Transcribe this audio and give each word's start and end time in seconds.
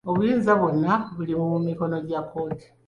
Obuyinza 0.09 0.51
bwonna 0.59 0.93
buli 1.15 1.33
mu 1.39 1.57
mikono 1.67 1.95
gya 2.07 2.21
kkooti. 2.25 2.67